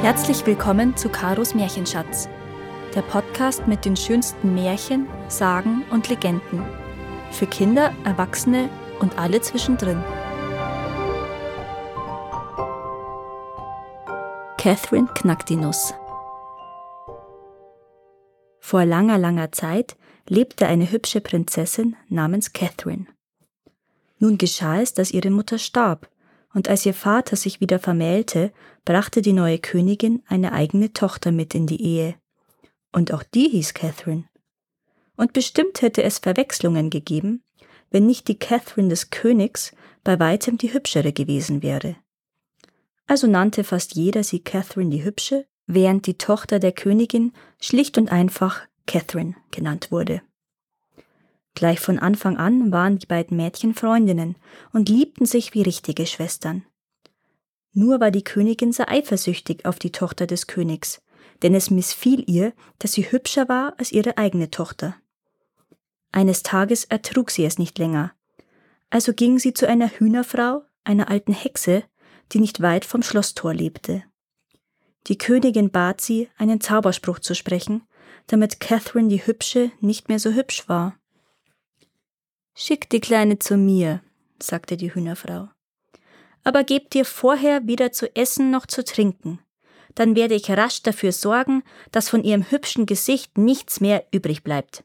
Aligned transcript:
Herzlich 0.00 0.46
willkommen 0.46 0.96
zu 0.96 1.08
Karos 1.08 1.56
Märchenschatz, 1.56 2.28
der 2.94 3.02
Podcast 3.02 3.66
mit 3.66 3.84
den 3.84 3.96
schönsten 3.96 4.54
Märchen, 4.54 5.08
Sagen 5.26 5.82
und 5.90 6.08
Legenden. 6.08 6.62
Für 7.32 7.48
Kinder, 7.48 7.92
Erwachsene 8.04 8.70
und 9.00 9.18
alle 9.18 9.40
zwischendrin. 9.40 10.00
Catherine 14.56 15.08
knackt 15.14 15.48
die 15.48 15.56
Nuss. 15.56 15.92
Vor 18.60 18.84
langer, 18.84 19.18
langer 19.18 19.50
Zeit 19.50 19.96
lebte 20.28 20.68
eine 20.68 20.92
hübsche 20.92 21.20
Prinzessin 21.20 21.96
namens 22.08 22.52
Catherine. 22.52 23.06
Nun 24.20 24.38
geschah 24.38 24.80
es, 24.80 24.94
dass 24.94 25.10
ihre 25.10 25.30
Mutter 25.30 25.58
starb 25.58 26.08
und 26.54 26.68
als 26.68 26.86
ihr 26.86 26.94
Vater 26.94 27.36
sich 27.36 27.60
wieder 27.60 27.78
vermählte, 27.78 28.52
brachte 28.84 29.22
die 29.22 29.32
neue 29.32 29.58
Königin 29.58 30.22
eine 30.26 30.52
eigene 30.52 30.92
Tochter 30.92 31.32
mit 31.32 31.54
in 31.54 31.66
die 31.66 31.82
Ehe. 31.82 32.14
Und 32.92 33.12
auch 33.12 33.22
die 33.22 33.48
hieß 33.48 33.74
Catherine. 33.74 34.24
Und 35.16 35.32
bestimmt 35.32 35.82
hätte 35.82 36.02
es 36.02 36.18
Verwechslungen 36.18 36.90
gegeben, 36.90 37.42
wenn 37.90 38.06
nicht 38.06 38.28
die 38.28 38.38
Catherine 38.38 38.88
des 38.88 39.10
Königs 39.10 39.72
bei 40.04 40.18
weitem 40.18 40.58
die 40.58 40.72
hübschere 40.72 41.12
gewesen 41.12 41.62
wäre. 41.62 41.96
Also 43.06 43.26
nannte 43.26 43.64
fast 43.64 43.94
jeder 43.94 44.22
sie 44.22 44.40
Catherine 44.40 44.90
die 44.90 45.04
Hübsche, 45.04 45.46
während 45.66 46.06
die 46.06 46.18
Tochter 46.18 46.58
der 46.58 46.72
Königin 46.72 47.32
schlicht 47.60 47.98
und 47.98 48.10
einfach 48.10 48.62
Catherine 48.86 49.34
genannt 49.50 49.90
wurde. 49.90 50.22
Gleich 51.58 51.80
von 51.80 51.98
Anfang 51.98 52.36
an 52.36 52.70
waren 52.70 53.00
die 53.00 53.06
beiden 53.06 53.36
Mädchen 53.36 53.74
Freundinnen 53.74 54.36
und 54.72 54.88
liebten 54.88 55.26
sich 55.26 55.54
wie 55.54 55.62
richtige 55.62 56.06
Schwestern. 56.06 56.64
Nur 57.72 57.98
war 57.98 58.12
die 58.12 58.22
Königin 58.22 58.70
sehr 58.70 58.88
eifersüchtig 58.88 59.66
auf 59.66 59.80
die 59.80 59.90
Tochter 59.90 60.28
des 60.28 60.46
Königs, 60.46 61.02
denn 61.42 61.56
es 61.56 61.68
missfiel 61.68 62.22
ihr, 62.30 62.52
dass 62.78 62.92
sie 62.92 63.10
hübscher 63.10 63.48
war 63.48 63.74
als 63.76 63.90
ihre 63.90 64.18
eigene 64.18 64.52
Tochter. 64.52 64.94
Eines 66.12 66.44
Tages 66.44 66.84
ertrug 66.84 67.32
sie 67.32 67.44
es 67.44 67.58
nicht 67.58 67.76
länger. 67.76 68.12
Also 68.88 69.12
ging 69.12 69.40
sie 69.40 69.52
zu 69.52 69.66
einer 69.66 69.88
Hühnerfrau, 69.88 70.62
einer 70.84 71.10
alten 71.10 71.32
Hexe, 71.32 71.82
die 72.30 72.38
nicht 72.38 72.62
weit 72.62 72.84
vom 72.84 73.02
Schlosstor 73.02 73.52
lebte. 73.52 74.04
Die 75.08 75.18
Königin 75.18 75.72
bat 75.72 76.00
sie, 76.00 76.28
einen 76.36 76.60
Zauberspruch 76.60 77.18
zu 77.18 77.34
sprechen, 77.34 77.82
damit 78.28 78.60
Catherine 78.60 79.08
die 79.08 79.26
Hübsche 79.26 79.72
nicht 79.80 80.08
mehr 80.08 80.20
so 80.20 80.30
hübsch 80.30 80.68
war. 80.68 80.94
Schick 82.60 82.90
die 82.90 82.98
Kleine 82.98 83.38
zu 83.38 83.56
mir, 83.56 84.02
sagte 84.42 84.76
die 84.76 84.92
Hühnerfrau. 84.92 85.48
Aber 86.42 86.64
gebt 86.64 86.92
ihr 86.96 87.04
vorher 87.04 87.64
weder 87.68 87.92
zu 87.92 88.12
essen 88.16 88.50
noch 88.50 88.66
zu 88.66 88.82
trinken. 88.82 89.38
Dann 89.94 90.16
werde 90.16 90.34
ich 90.34 90.50
rasch 90.50 90.82
dafür 90.82 91.12
sorgen, 91.12 91.62
dass 91.92 92.08
von 92.08 92.24
ihrem 92.24 92.50
hübschen 92.50 92.84
Gesicht 92.84 93.38
nichts 93.38 93.80
mehr 93.80 94.04
übrig 94.10 94.42
bleibt. 94.42 94.82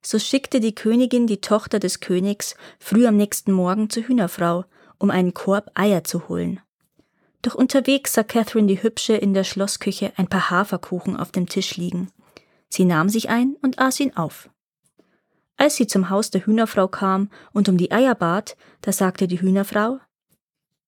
So 0.00 0.18
schickte 0.18 0.60
die 0.60 0.74
Königin 0.74 1.26
die 1.26 1.42
Tochter 1.42 1.78
des 1.78 2.00
Königs 2.00 2.54
früh 2.78 3.06
am 3.06 3.18
nächsten 3.18 3.52
Morgen 3.52 3.90
zur 3.90 4.04
Hühnerfrau, 4.04 4.64
um 4.96 5.10
einen 5.10 5.34
Korb 5.34 5.70
Eier 5.74 6.04
zu 6.04 6.26
holen. 6.30 6.58
Doch 7.42 7.54
unterwegs 7.54 8.14
sah 8.14 8.22
Catherine 8.22 8.66
die 8.66 8.82
Hübsche 8.82 9.12
in 9.12 9.34
der 9.34 9.44
Schlossküche 9.44 10.14
ein 10.16 10.26
paar 10.26 10.48
Haferkuchen 10.48 11.18
auf 11.18 11.32
dem 11.32 11.50
Tisch 11.50 11.76
liegen. 11.76 12.10
Sie 12.70 12.86
nahm 12.86 13.10
sich 13.10 13.28
ein 13.28 13.56
und 13.60 13.78
aß 13.78 14.00
ihn 14.00 14.16
auf. 14.16 14.48
Als 15.60 15.76
sie 15.76 15.86
zum 15.86 16.08
Haus 16.08 16.30
der 16.30 16.46
Hühnerfrau 16.46 16.88
kam 16.88 17.28
und 17.52 17.68
um 17.68 17.76
die 17.76 17.92
Eier 17.92 18.14
bat, 18.14 18.56
da 18.80 18.92
sagte 18.92 19.28
die 19.28 19.42
Hühnerfrau, 19.42 20.00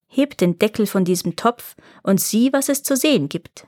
Heb 0.07 0.39
den 0.39 0.59
Deckel 0.59 0.87
von 0.87 1.05
diesem 1.05 1.37
Topf 1.37 1.77
und 2.03 2.23
sieh, 2.23 2.55
was 2.55 2.71
es 2.71 2.83
zu 2.83 2.97
sehen 2.97 3.29
gibt. 3.29 3.67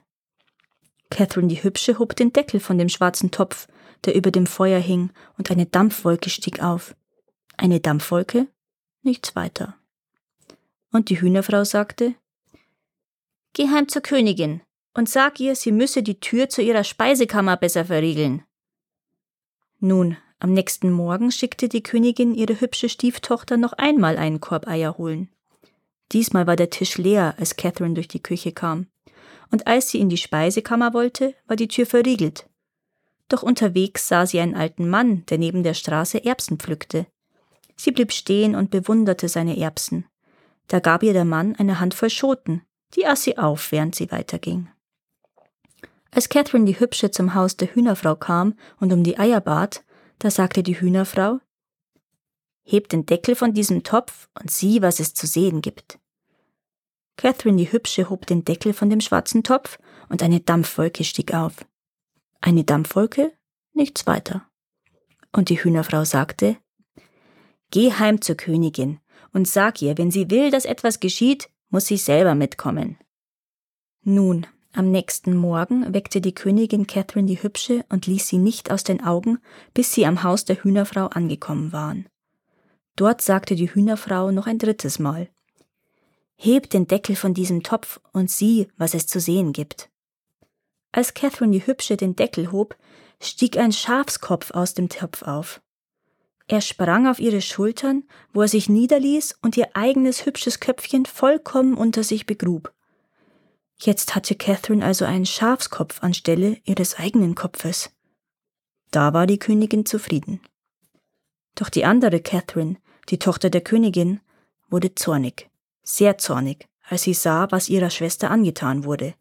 Catherine 1.10 1.48
die 1.48 1.62
Hübsche 1.62 1.98
hob 1.98 2.16
den 2.16 2.32
Deckel 2.32 2.58
von 2.58 2.78
dem 2.78 2.88
schwarzen 2.88 3.30
Topf, 3.30 3.68
der 4.06 4.14
über 4.14 4.30
dem 4.30 4.46
Feuer 4.46 4.80
hing, 4.80 5.10
und 5.36 5.50
eine 5.50 5.66
Dampfwolke 5.66 6.30
stieg 6.30 6.62
auf. 6.62 6.96
Eine 7.58 7.80
Dampfwolke? 7.80 8.46
Nichts 9.02 9.36
weiter. 9.36 9.76
Und 10.90 11.10
die 11.10 11.20
Hühnerfrau 11.20 11.64
sagte, 11.64 12.14
Geh 13.52 13.68
heim 13.68 13.88
zur 13.88 14.00
Königin 14.00 14.62
und 14.94 15.10
sag 15.10 15.38
ihr, 15.38 15.54
sie 15.54 15.70
müsse 15.70 16.02
die 16.02 16.18
Tür 16.18 16.48
zu 16.48 16.62
ihrer 16.62 16.82
Speisekammer 16.82 17.58
besser 17.58 17.84
verriegeln. 17.84 18.42
Nun, 19.80 20.16
am 20.44 20.52
nächsten 20.52 20.90
Morgen 20.90 21.32
schickte 21.32 21.70
die 21.70 21.82
Königin 21.82 22.34
ihre 22.34 22.60
hübsche 22.60 22.90
Stieftochter 22.90 23.56
noch 23.56 23.72
einmal 23.72 24.18
einen 24.18 24.42
Korb 24.42 24.68
Eier 24.68 24.98
holen. 24.98 25.30
Diesmal 26.12 26.46
war 26.46 26.54
der 26.54 26.68
Tisch 26.68 26.98
leer, 26.98 27.34
als 27.38 27.56
Catherine 27.56 27.94
durch 27.94 28.08
die 28.08 28.22
Küche 28.22 28.52
kam. 28.52 28.86
Und 29.50 29.66
als 29.66 29.88
sie 29.88 30.00
in 30.00 30.10
die 30.10 30.18
Speisekammer 30.18 30.92
wollte, 30.92 31.34
war 31.46 31.56
die 31.56 31.68
Tür 31.68 31.86
verriegelt. 31.86 32.46
Doch 33.30 33.42
unterwegs 33.42 34.06
sah 34.06 34.26
sie 34.26 34.38
einen 34.38 34.54
alten 34.54 34.86
Mann, 34.86 35.24
der 35.30 35.38
neben 35.38 35.62
der 35.62 35.72
Straße 35.72 36.22
Erbsen 36.22 36.58
pflückte. 36.58 37.06
Sie 37.74 37.90
blieb 37.90 38.12
stehen 38.12 38.54
und 38.54 38.70
bewunderte 38.70 39.30
seine 39.30 39.56
Erbsen. 39.56 40.04
Da 40.68 40.78
gab 40.78 41.02
ihr 41.02 41.14
der 41.14 41.24
Mann 41.24 41.56
eine 41.56 41.80
Handvoll 41.80 42.10
Schoten, 42.10 42.60
die 42.96 43.06
aß 43.06 43.22
sie 43.22 43.38
auf, 43.38 43.72
während 43.72 43.94
sie 43.94 44.12
weiterging. 44.12 44.68
Als 46.10 46.28
Catherine 46.28 46.66
die 46.66 46.78
Hübsche 46.78 47.10
zum 47.10 47.34
Haus 47.34 47.56
der 47.56 47.74
Hühnerfrau 47.74 48.14
kam 48.14 48.58
und 48.78 48.92
um 48.92 49.02
die 49.02 49.18
Eier 49.18 49.40
bat, 49.40 49.82
da 50.24 50.30
sagte 50.30 50.62
die 50.62 50.80
Hühnerfrau, 50.80 51.38
Heb 52.62 52.88
den 52.88 53.04
Deckel 53.04 53.34
von 53.34 53.52
diesem 53.52 53.82
Topf 53.82 54.30
und 54.40 54.50
sieh, 54.50 54.80
was 54.80 54.98
es 54.98 55.12
zu 55.12 55.26
sehen 55.26 55.60
gibt. 55.60 55.98
Catherine 57.18 57.58
die 57.58 57.70
Hübsche 57.70 58.08
hob 58.08 58.24
den 58.24 58.42
Deckel 58.42 58.72
von 58.72 58.88
dem 58.88 59.02
schwarzen 59.02 59.42
Topf 59.42 59.78
und 60.08 60.22
eine 60.22 60.40
Dampfwolke 60.40 61.04
stieg 61.04 61.34
auf. 61.34 61.66
Eine 62.40 62.64
Dampfwolke? 62.64 63.34
Nichts 63.74 64.06
weiter. 64.06 64.48
Und 65.30 65.50
die 65.50 65.62
Hühnerfrau 65.62 66.06
sagte, 66.06 66.56
Geh 67.70 67.92
heim 67.92 68.22
zur 68.22 68.36
Königin 68.36 69.00
und 69.34 69.46
sag 69.46 69.82
ihr, 69.82 69.98
wenn 69.98 70.10
sie 70.10 70.30
will, 70.30 70.50
dass 70.50 70.64
etwas 70.64 71.00
geschieht, 71.00 71.50
muss 71.68 71.84
sie 71.84 71.98
selber 71.98 72.34
mitkommen. 72.34 72.96
Nun, 74.04 74.46
am 74.74 74.90
nächsten 74.90 75.36
Morgen 75.36 75.94
weckte 75.94 76.20
die 76.20 76.34
Königin 76.34 76.86
Catherine 76.86 77.28
die 77.28 77.40
Hübsche 77.42 77.84
und 77.90 78.06
ließ 78.06 78.26
sie 78.26 78.38
nicht 78.38 78.72
aus 78.72 78.82
den 78.82 79.04
Augen, 79.04 79.38
bis 79.72 79.92
sie 79.92 80.04
am 80.04 80.24
Haus 80.24 80.44
der 80.44 80.62
Hühnerfrau 80.62 81.06
angekommen 81.06 81.72
waren. 81.72 82.06
Dort 82.96 83.22
sagte 83.22 83.54
die 83.54 83.72
Hühnerfrau 83.72 84.32
noch 84.32 84.46
ein 84.46 84.58
drittes 84.58 84.98
Mal 84.98 85.28
Heb 86.36 86.70
den 86.70 86.88
Deckel 86.88 87.14
von 87.14 87.34
diesem 87.34 87.62
Topf 87.62 88.00
und 88.12 88.30
sieh, 88.30 88.68
was 88.76 88.94
es 88.94 89.06
zu 89.06 89.20
sehen 89.20 89.52
gibt. 89.52 89.90
Als 90.90 91.14
Catherine 91.14 91.52
die 91.52 91.66
Hübsche 91.66 91.96
den 91.96 92.16
Deckel 92.16 92.50
hob, 92.50 92.76
stieg 93.20 93.56
ein 93.56 93.72
Schafskopf 93.72 94.50
aus 94.50 94.74
dem 94.74 94.88
Topf 94.88 95.22
auf. 95.22 95.60
Er 96.46 96.60
sprang 96.60 97.06
auf 97.06 97.20
ihre 97.20 97.40
Schultern, 97.40 98.04
wo 98.32 98.42
er 98.42 98.48
sich 98.48 98.68
niederließ 98.68 99.38
und 99.40 99.56
ihr 99.56 99.68
eigenes 99.74 100.26
hübsches 100.26 100.60
Köpfchen 100.60 101.06
vollkommen 101.06 101.74
unter 101.74 102.02
sich 102.02 102.26
begrub. 102.26 102.72
Jetzt 103.78 104.14
hatte 104.14 104.34
Catherine 104.34 104.84
also 104.84 105.04
einen 105.04 105.26
Schafskopf 105.26 106.02
anstelle 106.02 106.58
ihres 106.64 106.96
eigenen 106.98 107.34
Kopfes. 107.34 107.90
Da 108.90 109.12
war 109.12 109.26
die 109.26 109.38
Königin 109.38 109.84
zufrieden. 109.84 110.40
Doch 111.54 111.68
die 111.68 111.84
andere 111.84 112.20
Catherine, 112.20 112.76
die 113.08 113.18
Tochter 113.18 113.50
der 113.50 113.60
Königin, 113.60 114.20
wurde 114.70 114.94
zornig, 114.94 115.50
sehr 115.82 116.18
zornig, 116.18 116.68
als 116.88 117.02
sie 117.02 117.14
sah, 117.14 117.50
was 117.50 117.68
ihrer 117.68 117.90
Schwester 117.90 118.30
angetan 118.30 118.84
wurde. 118.84 119.14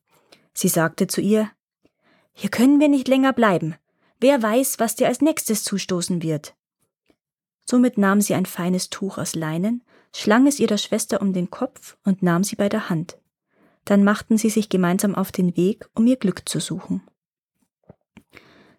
Sie 0.54 0.68
sagte 0.68 1.08
zu 1.08 1.22
ihr 1.22 1.50
Hier 2.34 2.50
können 2.50 2.80
wir 2.80 2.88
nicht 2.88 3.08
länger 3.08 3.34
bleiben. 3.34 3.76
Wer 4.20 4.42
weiß, 4.42 4.80
was 4.80 4.96
dir 4.96 5.08
als 5.08 5.22
nächstes 5.22 5.64
zustoßen 5.64 6.22
wird. 6.22 6.56
Somit 7.66 7.98
nahm 7.98 8.22
sie 8.22 8.36
ein 8.36 8.46
feines 8.46 8.90
Tuch 8.90 9.18
aus 9.18 9.36
Leinen, 9.36 9.84
schlang 10.16 10.48
es 10.48 10.60
ihrer 10.60 10.78
Schwester 10.78 11.22
um 11.22 11.34
den 11.34 11.50
Kopf 11.50 11.98
und 12.04 12.24
nahm 12.24 12.44
sie 12.44 12.56
bei 12.56 12.70
der 12.70 12.90
Hand. 12.90 13.18
Dann 13.86 14.04
machten 14.04 14.38
sie 14.38 14.50
sich 14.50 14.70
gemeinsam 14.70 15.16
auf 15.16 15.32
den 15.32 15.58
Weg, 15.58 15.90
um 15.94 16.08
ihr 16.08 16.18
Glück 16.18 16.48
zu 16.48 16.60
suchen. 16.60 17.02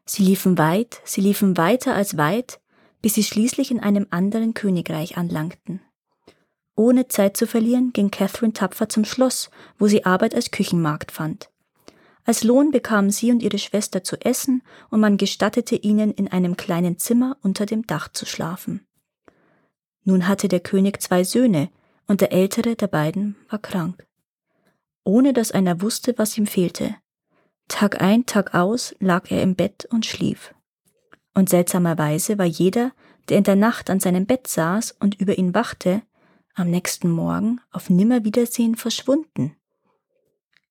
Sie 0.07 0.23
liefen 0.23 0.59
weit, 0.59 1.01
sie 1.05 1.21
liefen 1.21 1.57
weiter 1.57 1.95
als 1.95 2.17
weit, 2.17 2.61
bis 3.03 3.15
sie 3.15 3.25
schließlich 3.25 3.71
in 3.71 3.81
einem 3.81 4.07
anderen 4.11 4.55
Königreich 4.55 5.17
anlangten. 5.17 5.81
Ohne 6.77 7.09
Zeit 7.09 7.37
zu 7.37 7.47
verlieren, 7.47 7.93
ging 7.93 8.11
Catherine 8.11 8.53
tapfer 8.53 8.89
zum 8.89 9.05
Schloss, 9.05 9.51
wo 9.79 9.87
sie 9.87 10.05
Arbeit 10.05 10.35
als 10.35 10.51
Küchenmagd 10.51 11.13
fand. 11.13 11.51
Als 12.25 12.43
Lohn 12.43 12.71
bekamen 12.71 13.11
sie 13.11 13.31
und 13.31 13.43
ihre 13.43 13.59
Schwester 13.59 14.03
zu 14.03 14.17
essen, 14.21 14.63
und 14.91 15.01
man 15.01 15.19
gestattete 15.19 15.77
ihnen, 15.77 16.13
in 16.13 16.29
einem 16.29 16.57
kleinen 16.57 16.99
Zimmer 16.99 17.37
unter 17.43 17.67
dem 17.67 17.87
Dach 17.87 18.09
zu 18.09 18.27
schlafen. 18.27 18.87
Nun 20.05 20.27
hatte 20.27 20.49
der 20.49 20.61
König 20.61 21.01
zwei 21.01 21.23
Söhne, 21.25 21.71
und 22.07 22.21
der 22.21 22.33
ältere 22.33 22.77
der 22.77 22.89
beiden 22.89 23.37
war 23.49 23.59
krank 23.59 24.07
ohne 25.05 25.33
dass 25.33 25.53
einer 25.53 25.81
wusste, 25.81 26.15
was 26.17 26.37
ihm 26.37 26.47
fehlte. 26.47 26.97
Tag 27.69 28.03
ein, 28.03 28.27
Tag 28.27 28.55
aus 28.55 28.95
lag 28.99 29.31
er 29.31 29.43
im 29.43 29.55
Bett 29.55 29.87
und 29.91 30.05
schlief. 30.05 30.55
Und 31.35 31.49
seltsamerweise 31.49 32.39
war 32.39 32.47
jeder, 32.47 32.93
der 33.29 33.39
in 33.39 33.45
der 33.45 33.57
Nacht 33.57 33.91
an 33.91 34.01
seinem 34.01 34.27
Bett 34.27 34.47
saß 34.47 34.97
und 35.01 35.21
über 35.21 35.39
ihn 35.39 35.55
wachte, 35.55 36.03
am 36.55 36.71
nächsten 36.71 37.11
Morgen 37.11 37.61
auf 37.71 37.91
Nimmerwiedersehen 37.91 38.77
verschwunden. 38.77 39.57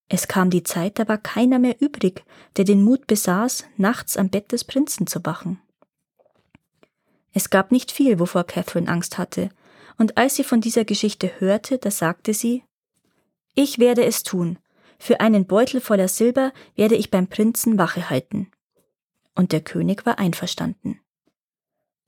Es 0.08 0.28
kam 0.28 0.50
die 0.50 0.64
Zeit, 0.64 1.00
da 1.00 1.08
war 1.08 1.18
keiner 1.18 1.60
mehr 1.60 1.82
übrig, 1.82 2.24
der 2.56 2.66
den 2.66 2.84
Mut 2.84 3.08
besaß, 3.08 3.66
nachts 3.78 4.16
am 4.16 4.30
Bett 4.30 4.52
des 4.52 4.64
Prinzen 4.64 5.08
zu 5.08 5.26
wachen. 5.26 5.60
Es 7.34 7.50
gab 7.50 7.72
nicht 7.72 7.92
viel, 7.92 8.20
wovor 8.20 8.44
Catherine 8.44 8.90
Angst 8.90 9.18
hatte, 9.18 9.50
und 9.98 10.18
als 10.18 10.36
sie 10.36 10.44
von 10.44 10.62
dieser 10.62 10.86
Geschichte 10.86 11.40
hörte, 11.40 11.78
da 11.78 11.92
sagte 11.92 12.34
sie 12.34 12.64
Ich 13.56 13.80
werde 13.80 14.04
es 14.04 14.24
tun. 14.24 14.58
Für 14.98 15.20
einen 15.20 15.46
Beutel 15.46 15.82
voller 15.82 16.08
Silber 16.08 16.54
werde 16.76 16.96
ich 16.96 17.12
beim 17.12 17.28
Prinzen 17.28 17.78
Wache 17.78 18.10
halten. 18.10 18.50
Und 19.36 19.52
der 19.52 19.62
König 19.62 20.06
war 20.06 20.20
einverstanden. 20.20 21.00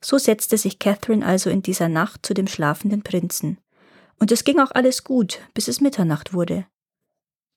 So 0.00 0.18
setzte 0.18 0.58
sich 0.58 0.78
Catherine 0.78 1.24
also 1.24 1.50
in 1.50 1.62
dieser 1.62 1.88
Nacht 1.88 2.24
zu 2.24 2.34
dem 2.34 2.46
schlafenden 2.46 3.02
Prinzen. 3.02 3.58
Und 4.18 4.32
es 4.32 4.44
ging 4.44 4.60
auch 4.60 4.70
alles 4.72 5.04
gut, 5.04 5.40
bis 5.54 5.68
es 5.68 5.80
Mitternacht 5.80 6.32
wurde. 6.32 6.66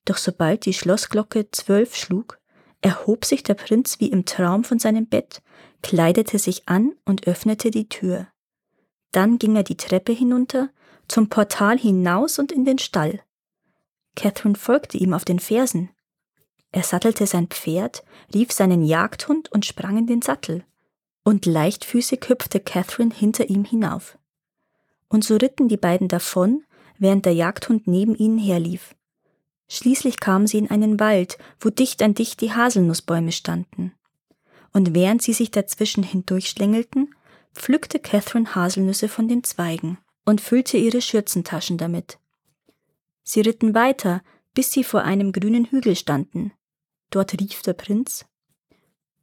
Doch 0.05 0.17
sobald 0.17 0.65
die 0.65 0.73
Schlossglocke 0.73 1.51
zwölf 1.51 1.95
schlug, 1.95 2.39
erhob 2.81 3.25
sich 3.25 3.43
der 3.43 3.53
Prinz 3.53 3.99
wie 3.99 4.07
im 4.07 4.25
Traum 4.25 4.63
von 4.63 4.79
seinem 4.79 5.07
Bett, 5.07 5.41
kleidete 5.81 6.39
sich 6.39 6.67
an 6.67 6.95
und 7.05 7.27
öffnete 7.27 7.71
die 7.71 7.89
Tür. 7.89 8.27
Dann 9.11 9.39
ging 9.39 9.55
er 9.55 9.63
die 9.63 9.77
Treppe 9.77 10.11
hinunter, 10.11 10.69
zum 11.07 11.29
Portal 11.29 11.77
hinaus 11.77 12.39
und 12.39 12.51
in 12.51 12.65
den 12.65 12.77
Stall. 12.77 13.21
Catherine 14.15 14.55
folgte 14.55 14.97
ihm 14.97 15.13
auf 15.13 15.25
den 15.25 15.39
Fersen. 15.39 15.89
Er 16.71 16.83
sattelte 16.83 17.25
sein 17.25 17.47
Pferd, 17.47 18.03
rief 18.33 18.51
seinen 18.51 18.83
Jagdhund 18.83 19.51
und 19.51 19.65
sprang 19.65 19.97
in 19.97 20.07
den 20.07 20.21
Sattel. 20.21 20.63
Und 21.23 21.45
leichtfüßig 21.45 22.21
hüpfte 22.27 22.59
Catherine 22.59 23.13
hinter 23.13 23.49
ihm 23.49 23.65
hinauf. 23.65 24.17
Und 25.09 25.23
so 25.23 25.35
ritten 25.35 25.67
die 25.67 25.77
beiden 25.77 26.07
davon, 26.07 26.63
während 26.97 27.25
der 27.25 27.33
Jagdhund 27.33 27.87
neben 27.87 28.15
ihnen 28.15 28.37
herlief. 28.37 28.95
Schließlich 29.67 30.19
kamen 30.19 30.47
sie 30.47 30.57
in 30.57 30.69
einen 30.69 30.99
Wald, 30.99 31.37
wo 31.59 31.69
dicht 31.69 32.01
an 32.01 32.13
dicht 32.13 32.41
die 32.41 32.53
Haselnussbäume 32.53 33.31
standen. 33.31 33.93
Und 34.73 34.93
während 34.93 35.21
sie 35.21 35.33
sich 35.33 35.51
dazwischen 35.51 36.03
hindurchschlängelten, 36.03 37.13
pflückte 37.53 37.99
Catherine 37.99 38.55
Haselnüsse 38.55 39.07
von 39.07 39.27
den 39.27 39.43
Zweigen 39.43 39.97
und 40.25 40.41
füllte 40.41 40.77
ihre 40.77 41.01
Schürzentaschen 41.01 41.77
damit. 41.77 42.19
Sie 43.29 43.41
ritten 43.41 43.75
weiter, 43.75 44.23
bis 44.55 44.71
sie 44.71 44.83
vor 44.83 45.03
einem 45.03 45.31
grünen 45.31 45.65
Hügel 45.65 45.95
standen. 45.95 46.51
Dort 47.11 47.39
rief 47.39 47.61
der 47.61 47.73
Prinz 47.73 48.25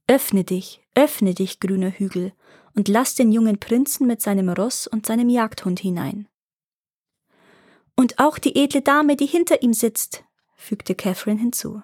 Öffne 0.06 0.44
dich, 0.44 0.80
öffne 0.94 1.34
dich, 1.34 1.58
grüner 1.58 1.90
Hügel, 1.90 2.32
und 2.76 2.86
lass 2.86 3.16
den 3.16 3.32
jungen 3.32 3.58
Prinzen 3.58 4.06
mit 4.06 4.22
seinem 4.22 4.48
Ross 4.48 4.86
und 4.86 5.06
seinem 5.06 5.28
Jagdhund 5.28 5.80
hinein. 5.80 6.28
Und 7.96 8.20
auch 8.20 8.38
die 8.38 8.54
edle 8.54 8.80
Dame, 8.80 9.16
die 9.16 9.26
hinter 9.26 9.60
ihm 9.62 9.72
sitzt, 9.72 10.22
fügte 10.54 10.94
Catherine 10.94 11.40
hinzu. 11.40 11.82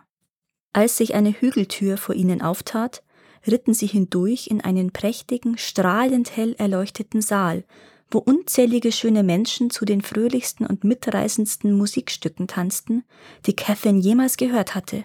Als 0.73 0.99
sich 0.99 1.15
eine 1.15 1.33
Hügeltür 1.33 1.97
vor 1.97 2.15
ihnen 2.15 2.41
auftat, 2.41 3.03
ritten 3.49 3.75
sie 3.75 3.89
hindurch 3.89 4.47
in 4.47 4.61
einen 4.61 4.93
prächtigen, 4.93 5.59
strahlend 5.59 6.37
hell 6.37 6.55
erleuchteten 6.57 7.21
Saal, 7.21 7.65
wo 8.13 8.19
unzählige 8.19 8.93
schöne 8.93 9.23
Menschen 9.23 9.71
zu 9.71 9.85
den 9.85 10.03
fröhlichsten 10.03 10.67
und 10.67 10.85
mitreißendsten 10.85 11.73
Musikstücken 11.73 12.47
tanzten, 12.47 13.05
die 13.47 13.57
Catherine 13.57 13.99
jemals 13.99 14.37
gehört 14.37 14.75
hatte. 14.75 15.05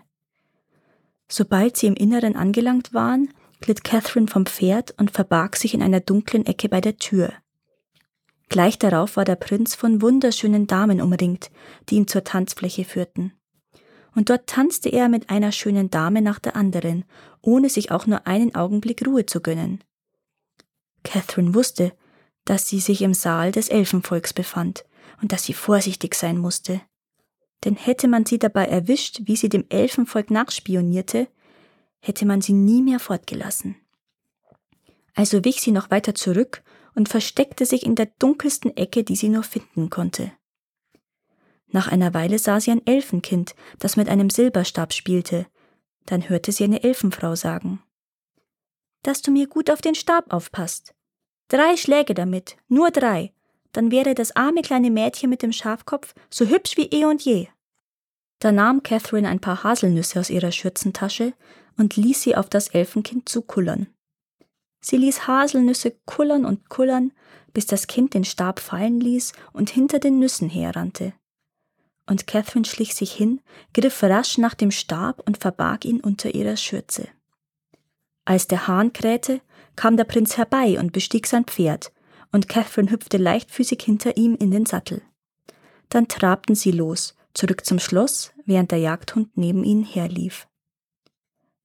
Sobald 1.30 1.77
sie 1.77 1.88
im 1.88 1.95
Inneren 1.95 2.36
angelangt 2.36 2.94
waren, 2.94 3.33
glitt 3.59 3.83
Catherine 3.83 4.27
vom 4.27 4.45
Pferd 4.45 4.94
und 4.98 5.12
verbarg 5.12 5.56
sich 5.56 5.74
in 5.74 5.81
einer 5.81 6.00
dunklen 6.00 6.45
Ecke 6.45 6.69
bei 6.69 6.81
der 6.81 6.98
Tür. 6.98 7.33
Gleich 8.50 8.77
darauf 8.77 9.18
war 9.18 9.25
der 9.25 9.36
Prinz 9.36 9.75
von 9.75 10.01
wunderschönen 10.01 10.68
Damen 10.68 11.01
umringt, 11.01 11.50
die 11.89 11.95
ihn 11.95 12.07
zur 12.07 12.24
Tanzfläche 12.24 12.86
führten 12.86 13.33
und 14.18 14.31
dort 14.31 14.48
tanzte 14.48 14.89
er 14.89 15.10
mit 15.10 15.30
einer 15.30 15.51
schönen 15.51 15.92
Dame 15.92 16.24
nach 16.24 16.39
der 16.39 16.56
anderen, 16.56 17.06
ohne 17.44 17.69
sich 17.69 17.92
auch 17.92 18.07
nur 18.07 18.25
einen 18.25 18.56
Augenblick 18.56 19.06
Ruhe 19.06 19.27
zu 19.27 19.42
gönnen. 19.42 19.83
Catherine 21.03 21.53
wusste, 21.53 21.94
dass 22.48 22.68
sie 22.68 22.80
sich 22.80 23.02
im 23.02 23.14
Saal 23.14 23.52
des 23.52 23.68
Elfenvolks 23.68 24.34
befand 24.34 24.86
und 25.22 25.34
dass 25.34 25.44
sie 25.44 25.54
vorsichtig 25.54 26.16
sein 26.16 26.38
musste. 26.38 26.82
Denn 27.66 27.76
hätte 27.76 28.08
man 28.08 28.26
sie 28.26 28.40
dabei 28.40 28.66
erwischt, 28.66 29.22
wie 29.24 29.36
sie 29.36 29.50
dem 29.50 29.66
Elfenvolk 29.70 30.32
nachspionierte, 30.32 31.28
hätte 32.00 32.26
man 32.26 32.42
sie 32.42 32.54
nie 32.54 32.82
mehr 32.82 33.00
fortgelassen. 33.00 33.76
Also 35.14 35.44
wich 35.44 35.62
sie 35.62 35.72
noch 35.72 35.92
weiter 35.92 36.16
zurück 36.16 36.64
und 36.96 37.10
versteckte 37.10 37.66
sich 37.66 37.86
in 37.86 37.96
der 37.96 38.08
dunkelsten 38.20 38.78
Ecke, 38.78 39.04
die 39.04 39.16
sie 39.16 39.30
nur 39.30 39.44
finden 39.44 39.90
konnte. 39.90 40.32
Nach 41.68 41.90
einer 41.90 42.14
Weile 42.14 42.40
sah 42.40 42.62
sie 42.62 42.72
ein 42.72 42.86
Elfenkind, 42.86 43.56
das 43.80 43.98
mit 43.98 44.08
einem 44.08 44.30
Silberstab 44.30 44.94
spielte. 44.94 45.48
Dann 46.06 46.30
hörte 46.30 46.54
sie 46.54 46.64
eine 46.64 46.84
Elfenfrau 46.84 47.36
sagen 47.36 47.84
Dass 49.04 49.22
du 49.22 49.32
mir 49.32 49.48
gut 49.48 49.70
auf 49.70 49.82
den 49.82 49.96
Stab 49.96 50.32
aufpasst. 50.32 50.94
Drei 51.48 51.78
Schläge 51.78 52.14
damit, 52.14 52.58
nur 52.68 52.92
drei, 52.92 53.34
dann 53.72 53.92
wäre 53.92 54.16
das 54.16 54.36
arme 54.36 54.62
kleine 54.62 54.92
Mädchen 54.92 55.30
mit 55.30 55.42
dem 55.42 55.52
Schafkopf 55.52 56.14
so 56.30 56.46
hübsch 56.46 56.78
wie 56.78 56.88
eh 56.88 57.06
und 57.06 57.22
je. 57.24 57.48
Da 58.40 58.52
nahm 58.52 58.84
Catherine 58.84 59.28
ein 59.28 59.40
paar 59.40 59.64
Haselnüsse 59.64 60.20
aus 60.20 60.30
ihrer 60.30 60.52
Schürzentasche 60.52 61.34
und 61.78 61.96
ließ 61.96 62.22
sie 62.22 62.36
auf 62.36 62.50
das 62.50 62.68
Elfenkind 62.70 63.30
zukullern. 63.30 63.88
Sie 64.80 64.98
ließ 64.98 65.28
Haselnüsse 65.28 65.96
kullern 66.06 66.46
und 66.46 66.70
kullern, 66.70 67.12
bis 67.54 67.66
das 67.66 67.88
Kind 67.88 68.14
den 68.14 68.26
Stab 68.26 68.60
fallen 68.60 69.00
ließ 69.00 69.34
und 69.54 69.70
hinter 69.70 70.00
den 70.00 70.20
Nüssen 70.20 70.50
herrannte 70.50 71.14
und 72.08 72.26
Catherine 72.26 72.66
schlich 72.66 72.96
sich 72.96 73.12
hin, 73.12 73.42
griff 73.74 74.02
rasch 74.02 74.38
nach 74.38 74.56
dem 74.56 74.72
Stab 74.72 75.22
und 75.28 75.38
verbarg 75.38 75.86
ihn 75.86 76.00
unter 76.00 76.34
ihrer 76.34 76.58
Schürze. 76.58 77.08
Als 78.26 78.48
der 78.48 78.68
Hahn 78.68 78.94
krähte, 78.94 79.42
kam 79.77 79.95
der 79.95 80.03
Prinz 80.03 80.35
herbei 80.35 80.77
und 80.77 80.91
bestieg 80.91 81.25
sein 81.27 81.45
Pferd, 81.45 81.94
und 82.33 82.50
Catherine 82.50 82.91
hüpfte 82.91 83.15
leichtfüßig 83.15 83.81
hinter 83.81 84.18
ihm 84.18 84.35
in 84.35 84.51
den 84.51 84.65
Sattel. 84.65 85.01
Dann 85.88 86.09
trabten 86.09 86.56
sie 86.56 86.71
los, 86.71 87.15
zurück 87.33 87.65
zum 87.65 87.79
Schloss, 87.79 88.33
während 88.45 88.71
der 88.71 88.79
Jagdhund 88.79 89.38
neben 89.38 89.63
ihnen 89.63 89.85
herlief. 89.85 90.47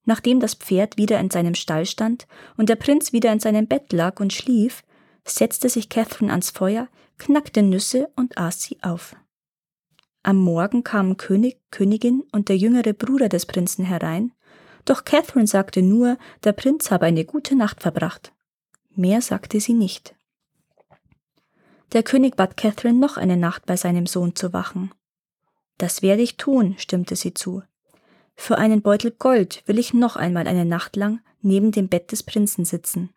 Nachdem 0.05 0.39
das 0.39 0.53
Pferd 0.53 0.97
wieder 0.97 1.19
in 1.19 1.29
seinem 1.29 1.55
Stall 1.55 1.85
stand 1.85 2.27
und 2.55 2.69
der 2.69 2.75
Prinz 2.75 3.11
wieder 3.11 3.33
in 3.33 3.39
seinem 3.39 3.67
Bett 3.67 3.91
lag 3.91 4.19
und 4.19 4.31
schlief, 4.31 4.83
setzte 5.25 5.67
sich 5.69 5.89
Catherine 5.89 6.31
ans 6.31 6.49
Feuer, 6.49 6.87
knackte 7.17 7.61
Nüsse 7.61 8.09
und 8.15 8.37
aß 8.37 8.61
sie 8.61 8.77
auf. 8.81 9.15
Am 10.23 10.37
Morgen 10.37 10.83
kamen 10.83 11.17
König, 11.17 11.57
Königin 11.71 12.23
und 12.31 12.49
der 12.49 12.57
jüngere 12.57 12.93
Bruder 12.93 13.27
des 13.27 13.45
Prinzen 13.45 13.83
herein, 13.83 14.31
doch 14.85 15.05
Catherine 15.05 15.47
sagte 15.47 15.81
nur, 15.81 16.17
der 16.43 16.53
Prinz 16.53 16.91
habe 16.91 17.05
eine 17.05 17.25
gute 17.25 17.55
Nacht 17.55 17.81
verbracht. 17.81 18.33
Mehr 18.95 19.21
sagte 19.21 19.59
sie 19.59 19.73
nicht. 19.73 20.15
Der 21.93 22.03
König 22.03 22.35
bat 22.35 22.57
Catherine 22.57 22.99
noch 22.99 23.17
eine 23.17 23.37
Nacht 23.37 23.65
bei 23.65 23.77
seinem 23.77 24.07
Sohn 24.07 24.35
zu 24.35 24.51
wachen. 24.51 24.91
Das 25.77 26.01
werde 26.01 26.21
ich 26.21 26.37
tun, 26.37 26.75
stimmte 26.77 27.15
sie 27.15 27.33
zu. 27.33 27.63
Für 28.35 28.57
einen 28.57 28.81
Beutel 28.81 29.11
Gold 29.11 29.63
will 29.67 29.77
ich 29.77 29.93
noch 29.93 30.15
einmal 30.15 30.47
eine 30.47 30.65
Nacht 30.65 30.95
lang 30.95 31.21
neben 31.41 31.71
dem 31.71 31.87
Bett 31.87 32.11
des 32.11 32.23
Prinzen 32.23 32.65
sitzen. 32.65 33.09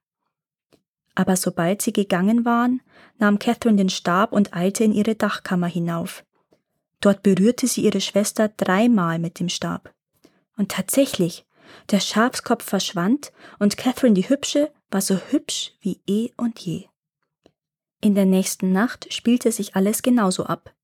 Aber 1.15 1.37
sobald 1.37 1.81
sie 1.81 1.95
gegangen 1.95 2.45
waren, 2.45 2.83
nahm 3.19 3.39
Catherine 3.39 3.79
den 3.79 3.89
Stab 3.89 4.33
und 4.33 4.55
eilte 4.55 4.85
in 4.85 4.93
ihre 4.93 5.15
Dachkammer 5.15 5.69
hinauf. 5.69 6.25
Dort 7.01 7.23
berührte 7.23 7.67
sie 7.67 7.83
ihre 7.83 8.03
Schwester 8.03 8.49
dreimal 8.49 9.19
mit 9.19 9.41
dem 9.41 9.49
Stab. 9.49 9.95
Und 10.59 10.73
tatsächlich, 10.73 11.46
der 11.91 12.01
Schafskopf 12.01 12.65
verschwand 12.65 13.33
und 13.59 13.77
Catherine 13.77 14.15
die 14.15 14.29
Hübsche 14.29 14.73
war 14.91 15.01
so 15.01 15.17
hübsch 15.17 15.73
wie 15.81 16.01
eh 16.07 16.31
und 16.37 16.59
je. 16.61 16.87
In 18.01 18.15
der 18.15 18.27
nächsten 18.27 18.73
Nacht 18.73 19.13
spielte 19.13 19.53
sich 19.53 19.75
alles 19.75 20.03
genauso 20.03 20.45
ab. 20.45 20.75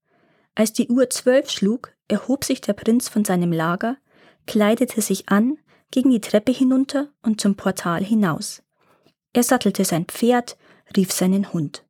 Als 0.54 0.72
die 0.72 0.88
Uhr 0.88 1.08
zwölf 1.10 1.50
schlug, 1.50 1.92
erhob 2.08 2.44
sich 2.44 2.60
der 2.60 2.72
Prinz 2.72 3.08
von 3.08 3.24
seinem 3.24 3.52
Lager, 3.52 3.96
kleidete 4.46 5.00
sich 5.00 5.28
an, 5.28 5.58
ging 5.90 6.10
die 6.10 6.20
Treppe 6.20 6.52
hinunter 6.52 7.08
und 7.22 7.40
zum 7.40 7.54
Portal 7.54 8.02
hinaus. 8.02 8.62
Er 9.32 9.42
sattelte 9.42 9.84
sein 9.84 10.06
Pferd, 10.06 10.56
rief 10.96 11.12
seinen 11.12 11.52
Hund. 11.52 11.84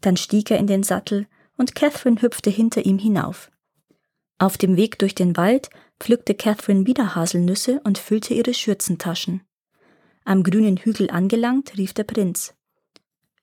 Dann 0.00 0.16
stieg 0.16 0.50
er 0.50 0.58
in 0.58 0.66
den 0.66 0.82
Sattel 0.82 1.26
und 1.56 1.74
Catherine 1.74 2.20
hüpfte 2.20 2.50
hinter 2.50 2.84
ihm 2.84 2.98
hinauf. 2.98 3.50
Auf 4.38 4.58
dem 4.58 4.76
Weg 4.76 4.98
durch 4.98 5.14
den 5.14 5.36
Wald 5.36 5.70
pflückte 6.00 6.34
Catherine 6.34 6.86
wieder 6.86 7.14
Haselnüsse 7.14 7.80
und 7.84 7.98
füllte 7.98 8.34
ihre 8.34 8.54
Schürzentaschen. 8.54 9.42
Am 10.24 10.42
grünen 10.42 10.76
Hügel 10.76 11.10
angelangt, 11.10 11.76
rief 11.76 11.92
der 11.92 12.04
Prinz. 12.04 12.54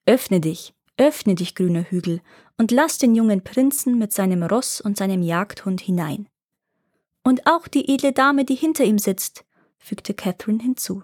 Öffne 0.06 0.42
dich, 0.42 0.74
öffne 0.98 1.36
dich, 1.36 1.56
grüner 1.56 1.84
Hügel, 1.84 2.22
und 2.58 2.72
lass 2.72 2.98
den 2.98 3.16
jungen 3.16 3.44
Prinzen 3.44 3.98
mit 3.98 4.14
seinem 4.14 4.44
Ross 4.44 4.82
und 4.82 4.98
seinem 4.98 5.24
Jagdhund 5.24 5.82
hinein. 5.82 6.28
Und 7.24 7.48
auch 7.48 7.68
die 7.68 7.94
edle 7.94 8.12
Dame, 8.12 8.46
die 8.46 8.56
hinter 8.56 8.84
ihm 8.84 9.00
sitzt, 9.00 9.46
fügte 9.78 10.14
Catherine 10.14 10.62
hinzu. 10.62 11.04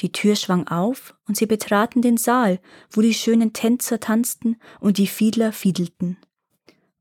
Die 0.00 0.12
Tür 0.12 0.36
schwang 0.36 0.68
auf, 0.68 1.14
und 1.26 1.36
sie 1.36 1.46
betraten 1.46 2.02
den 2.02 2.16
Saal, 2.16 2.60
wo 2.90 3.02
die 3.02 3.14
schönen 3.14 3.52
Tänzer 3.52 4.00
tanzten 4.00 4.56
und 4.80 4.98
die 4.98 5.06
Fiedler 5.06 5.52
fiedelten 5.52 6.16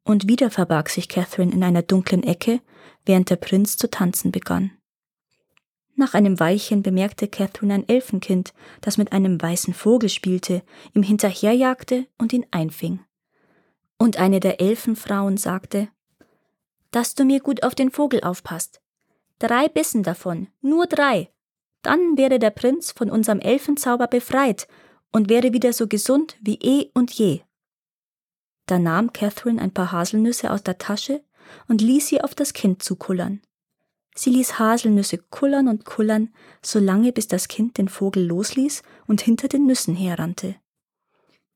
Und 0.03 0.27
wieder 0.27 0.49
verbarg 0.49 0.89
sich 0.89 1.07
Catherine 1.07 1.51
in 1.51 1.63
einer 1.63 1.83
dunklen 1.83 2.23
Ecke, 2.23 2.61
während 3.05 3.29
der 3.29 3.35
Prinz 3.35 3.77
zu 3.77 3.89
tanzen 3.89 4.31
begann. 4.31 4.71
Nach 5.95 6.13
einem 6.13 6.39
Weilchen 6.39 6.81
bemerkte 6.81 7.27
Catherine 7.27 7.73
ein 7.73 7.87
Elfenkind, 7.87 8.53
das 8.81 8.97
mit 8.97 9.11
einem 9.11 9.41
weißen 9.41 9.73
Vogel 9.73 10.09
spielte, 10.09 10.63
ihm 10.93 11.03
hinterherjagte 11.03 12.07
und 12.17 12.33
ihn 12.33 12.45
einfing. 12.51 13.01
Und 13.97 14.17
eine 14.17 14.39
der 14.39 14.59
Elfenfrauen 14.59 15.37
sagte, 15.37 15.89
dass 16.89 17.13
du 17.15 17.23
mir 17.23 17.39
gut 17.39 17.63
auf 17.63 17.75
den 17.75 17.91
Vogel 17.91 18.21
aufpasst. 18.21 18.81
Drei 19.39 19.67
Bissen 19.69 20.03
davon, 20.03 20.47
nur 20.61 20.87
drei. 20.87 21.29
Dann 21.81 22.17
wäre 22.17 22.39
der 22.39 22.51
Prinz 22.51 22.91
von 22.91 23.09
unserem 23.09 23.39
Elfenzauber 23.39 24.07
befreit 24.07 24.67
und 25.11 25.29
wäre 25.29 25.53
wieder 25.53 25.73
so 25.73 25.87
gesund 25.87 26.37
wie 26.41 26.59
eh 26.61 26.91
und 26.93 27.11
je. 27.11 27.41
Da 28.71 28.79
nahm 28.79 29.11
Catherine 29.11 29.61
ein 29.61 29.73
paar 29.73 29.91
Haselnüsse 29.91 30.49
aus 30.49 30.63
der 30.63 30.77
Tasche 30.77 31.21
und 31.67 31.81
ließ 31.81 32.07
sie 32.07 32.21
auf 32.21 32.35
das 32.35 32.53
Kind 32.53 32.81
zukullern. 32.81 33.41
Sie 34.15 34.29
ließ 34.29 34.59
Haselnüsse 34.59 35.17
kullern 35.17 35.67
und 35.67 35.83
kullern, 35.83 36.29
solange 36.63 37.11
bis 37.11 37.27
das 37.27 37.49
Kind 37.49 37.77
den 37.77 37.89
Vogel 37.89 38.25
losließ 38.25 38.81
und 39.07 39.19
hinter 39.19 39.49
den 39.49 39.65
Nüssen 39.65 39.93
herrannte. 39.93 40.55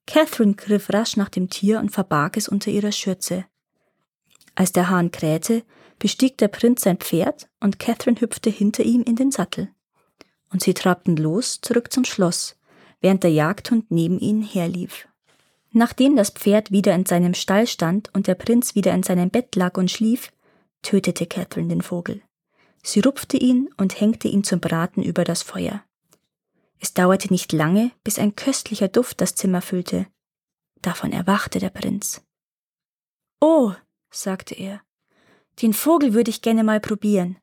Catherine 0.05 0.55
griff 0.55 0.89
rasch 0.91 1.15
nach 1.15 1.29
dem 1.29 1.49
Tier 1.49 1.79
und 1.79 1.91
verbarg 1.91 2.35
es 2.35 2.49
unter 2.49 2.69
ihrer 2.69 2.91
Schürze. 2.91 3.45
Als 4.53 4.73
der 4.73 4.89
Hahn 4.89 5.09
krähte, 5.09 5.63
bestieg 5.99 6.37
der 6.37 6.49
Prinz 6.49 6.81
sein 6.81 6.97
Pferd 6.97 7.47
und 7.61 7.79
Catherine 7.79 8.19
hüpfte 8.19 8.49
hinter 8.49 8.83
ihm 8.83 9.03
in 9.03 9.15
den 9.15 9.31
Sattel. 9.31 9.69
Und 10.51 10.63
sie 10.63 10.73
trabten 10.73 11.15
los 11.15 11.61
zurück 11.61 11.93
zum 11.93 12.03
Schloss, 12.03 12.57
während 12.99 13.23
der 13.23 13.31
Jagdhund 13.31 13.89
neben 13.89 14.19
ihnen 14.19 14.43
herlief. 14.43 15.07
Nachdem 15.77 16.15
das 16.15 16.29
Pferd 16.29 16.71
wieder 16.71 16.95
in 16.95 17.05
seinem 17.05 17.33
Stall 17.33 17.67
stand 17.67 18.09
und 18.13 18.27
der 18.27 18.35
Prinz 18.35 18.75
wieder 18.75 18.93
in 18.93 19.03
seinem 19.03 19.29
Bett 19.29 19.57
lag 19.57 19.77
und 19.77 19.91
schlief, 19.91 20.31
tötete 20.81 21.25
Catherine 21.25 21.67
den 21.67 21.81
Vogel. 21.81 22.21
Sie 22.81 23.01
rupfte 23.01 23.35
ihn 23.35 23.67
und 23.75 23.99
hängte 23.99 24.29
ihn 24.29 24.45
zum 24.45 24.61
Braten 24.61 25.03
über 25.03 25.25
das 25.25 25.43
Feuer. 25.43 25.83
Es 26.79 26.93
dauerte 26.93 27.27
nicht 27.29 27.51
lange, 27.51 27.91
bis 28.05 28.19
ein 28.19 28.37
köstlicher 28.37 28.87
Duft 28.87 29.19
das 29.19 29.35
Zimmer 29.35 29.61
füllte. 29.61 30.07
Davon 30.81 31.11
erwachte 31.11 31.59
der 31.59 31.71
Prinz. 31.71 32.23
Oh, 33.41 33.73
sagte 34.09 34.55
er, 34.55 34.81
den 35.61 35.73
Vogel 35.73 36.13
würde 36.13 36.29
ich 36.29 36.41
gerne 36.41 36.63
mal 36.63 36.79
probieren. 36.79 37.37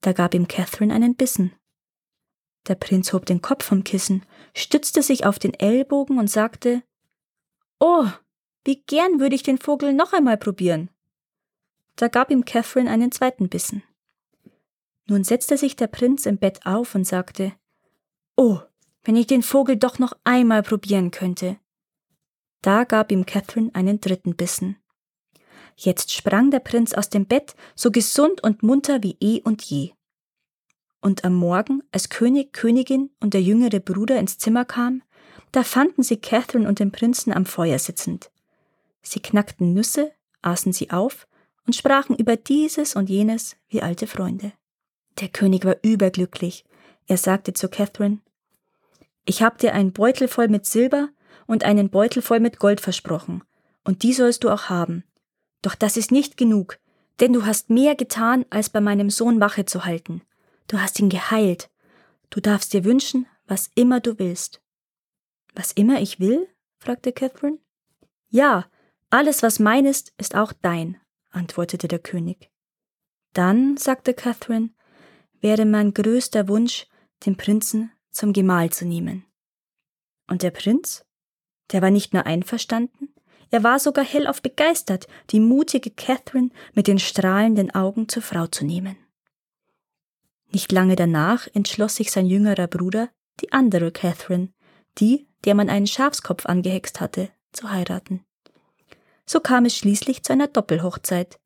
Da 0.00 0.12
gab 0.12 0.34
ihm 0.34 0.48
Catherine 0.48 0.92
einen 0.92 1.14
Bissen. 1.14 1.52
Der 2.66 2.74
Prinz 2.74 3.12
hob 3.12 3.24
den 3.24 3.40
Kopf 3.40 3.66
vom 3.66 3.84
Kissen, 3.84 4.26
stützte 4.52 5.00
sich 5.00 5.24
auf 5.24 5.38
den 5.38 5.54
Ellbogen 5.54 6.18
und 6.18 6.28
sagte 6.28 6.82
Oh, 7.78 8.06
wie 8.64 8.82
gern 8.82 9.20
würde 9.20 9.34
ich 9.34 9.42
den 9.42 9.58
Vogel 9.58 9.92
noch 9.92 10.12
einmal 10.12 10.36
probieren. 10.36 10.90
Da 11.96 12.08
gab 12.08 12.30
ihm 12.30 12.44
Catherine 12.44 12.90
einen 12.90 13.12
zweiten 13.12 13.48
Bissen. 13.48 13.82
Nun 15.06 15.24
setzte 15.24 15.56
sich 15.56 15.76
der 15.76 15.86
Prinz 15.86 16.26
im 16.26 16.38
Bett 16.38 16.66
auf 16.66 16.94
und 16.94 17.06
sagte 17.06 17.52
Oh, 18.36 18.58
wenn 19.04 19.16
ich 19.16 19.26
den 19.26 19.42
Vogel 19.42 19.76
doch 19.76 19.98
noch 19.98 20.14
einmal 20.24 20.62
probieren 20.62 21.10
könnte. 21.10 21.58
Da 22.60 22.84
gab 22.84 23.12
ihm 23.12 23.24
Catherine 23.24 23.70
einen 23.74 24.00
dritten 24.00 24.34
Bissen. 24.34 24.76
Jetzt 25.76 26.12
sprang 26.12 26.50
der 26.50 26.60
Prinz 26.60 26.94
aus 26.94 27.10
dem 27.10 27.26
Bett, 27.26 27.54
so 27.74 27.90
gesund 27.90 28.42
und 28.42 28.62
munter 28.62 29.02
wie 29.02 29.16
eh 29.20 29.42
und 29.42 29.62
je. 29.62 29.92
Und 31.00 31.24
am 31.24 31.34
Morgen, 31.34 31.82
als 31.92 32.08
König, 32.08 32.52
Königin 32.52 33.10
und 33.20 33.34
der 33.34 33.42
jüngere 33.42 33.78
Bruder 33.80 34.18
ins 34.18 34.38
Zimmer 34.38 34.64
kam, 34.64 35.02
da 35.52 35.62
fanden 35.62 36.02
sie 36.02 36.16
Catherine 36.16 36.68
und 36.68 36.78
den 36.78 36.92
Prinzen 36.92 37.32
am 37.32 37.46
Feuer 37.46 37.78
sitzend. 37.78 38.30
Sie 39.02 39.20
knackten 39.20 39.72
Nüsse, 39.72 40.12
aßen 40.42 40.72
sie 40.72 40.90
auf 40.90 41.26
und 41.66 41.74
sprachen 41.74 42.16
über 42.16 42.36
dieses 42.36 42.96
und 42.96 43.08
jenes 43.08 43.56
wie 43.68 43.82
alte 43.82 44.06
Freunde. 44.06 44.52
Der 45.20 45.28
König 45.28 45.64
war 45.64 45.76
überglücklich. 45.82 46.64
Er 47.06 47.16
sagte 47.16 47.52
zu 47.52 47.68
Catherine, 47.68 48.18
Ich 49.24 49.42
hab 49.42 49.58
dir 49.58 49.74
einen 49.74 49.92
Beutel 49.92 50.28
voll 50.28 50.48
mit 50.48 50.66
Silber 50.66 51.08
und 51.46 51.64
einen 51.64 51.90
Beutel 51.90 52.22
voll 52.22 52.40
mit 52.40 52.58
Gold 52.58 52.80
versprochen, 52.80 53.42
und 53.84 54.02
die 54.02 54.12
sollst 54.12 54.44
du 54.44 54.50
auch 54.50 54.64
haben. 54.64 55.04
Doch 55.62 55.74
das 55.74 55.96
ist 55.96 56.12
nicht 56.12 56.36
genug, 56.36 56.78
denn 57.20 57.32
du 57.32 57.46
hast 57.46 57.70
mehr 57.70 57.94
getan, 57.94 58.44
als 58.50 58.68
bei 58.68 58.80
meinem 58.80 59.10
Sohn 59.10 59.40
Wache 59.40 59.64
zu 59.64 59.84
halten. 59.84 60.22
Du 60.68 60.80
hast 60.80 60.98
ihn 60.98 61.08
geheilt. 61.08 61.70
Du 62.30 62.40
darfst 62.40 62.72
dir 62.72 62.84
wünschen, 62.84 63.26
was 63.46 63.70
immer 63.74 64.00
du 64.00 64.18
willst. 64.18 64.60
Was 65.56 65.72
immer 65.72 66.00
ich 66.00 66.20
will? 66.20 66.48
fragte 66.78 67.12
Catherine. 67.12 67.58
Ja, 68.28 68.70
alles, 69.10 69.42
was 69.42 69.58
mein 69.58 69.86
ist, 69.86 70.12
ist 70.18 70.36
auch 70.36 70.52
dein, 70.52 71.00
antwortete 71.30 71.88
der 71.88 71.98
König. 71.98 72.50
Dann, 73.32 73.76
sagte 73.76 74.14
Catherine, 74.14 74.70
wäre 75.40 75.64
mein 75.64 75.94
größter 75.94 76.46
Wunsch, 76.48 76.86
den 77.24 77.36
Prinzen 77.36 77.90
zum 78.10 78.32
Gemahl 78.32 78.70
zu 78.70 78.84
nehmen. 78.84 79.24
Und 80.28 80.42
der 80.42 80.50
Prinz? 80.50 81.04
Der 81.72 81.82
war 81.82 81.90
nicht 81.90 82.12
nur 82.12 82.26
einverstanden, 82.26 83.14
er 83.50 83.62
war 83.62 83.78
sogar 83.78 84.04
hellauf 84.04 84.42
begeistert, 84.42 85.06
die 85.30 85.40
mutige 85.40 85.90
Catherine 85.90 86.50
mit 86.74 86.86
den 86.86 86.98
strahlenden 86.98 87.74
Augen 87.74 88.08
zur 88.08 88.22
Frau 88.22 88.46
zu 88.46 88.64
nehmen. 88.64 88.96
Nicht 90.52 90.72
lange 90.72 90.96
danach 90.96 91.48
entschloss 91.54 91.96
sich 91.96 92.10
sein 92.10 92.26
jüngerer 92.26 92.66
Bruder, 92.66 93.10
die 93.40 93.52
andere 93.52 93.92
Catherine, 93.92 94.52
die, 94.98 95.25
der 95.44 95.54
man 95.54 95.68
einen 95.68 95.86
Schafskopf 95.86 96.46
angehext 96.46 97.00
hatte, 97.00 97.30
zu 97.52 97.70
heiraten. 97.70 98.24
So 99.26 99.40
kam 99.40 99.64
es 99.64 99.76
schließlich 99.76 100.22
zu 100.22 100.32
einer 100.32 100.48
Doppelhochzeit. 100.48 101.38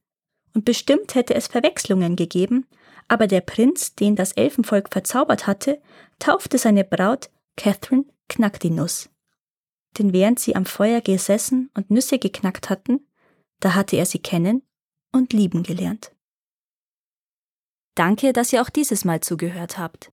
Und 0.54 0.64
bestimmt 0.64 1.14
hätte 1.14 1.34
es 1.34 1.46
Verwechslungen 1.46 2.16
gegeben, 2.16 2.66
aber 3.08 3.26
der 3.26 3.40
Prinz, 3.40 3.94
den 3.94 4.16
das 4.16 4.32
Elfenvolk 4.32 4.90
verzaubert 4.90 5.46
hatte, 5.46 5.80
taufte 6.18 6.58
seine 6.58 6.84
Braut 6.84 7.30
Catherine 7.56 8.04
Knackdinuss. 8.28 9.10
Denn 9.98 10.12
während 10.12 10.38
sie 10.38 10.54
am 10.54 10.66
Feuer 10.66 11.00
gesessen 11.00 11.70
und 11.74 11.90
Nüsse 11.90 12.18
geknackt 12.18 12.70
hatten, 12.70 13.06
da 13.58 13.74
hatte 13.74 13.96
er 13.96 14.06
sie 14.06 14.20
kennen 14.20 14.62
und 15.12 15.32
lieben 15.32 15.62
gelernt. 15.62 16.12
Danke, 17.94 18.32
dass 18.32 18.52
ihr 18.52 18.62
auch 18.62 18.70
dieses 18.70 19.04
Mal 19.04 19.20
zugehört 19.20 19.78
habt. 19.78 20.12